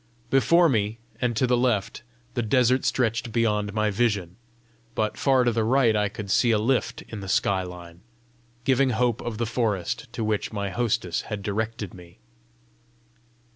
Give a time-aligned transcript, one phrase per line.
[0.31, 2.01] Before me and to the left,
[2.33, 4.35] the desert stretched beyond my vision,
[4.95, 8.01] but far to the right I could see a lift in the sky line,
[8.63, 12.17] giving hope of the forest to which my hostess had directed me.